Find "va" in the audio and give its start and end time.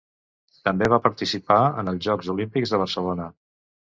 0.93-0.97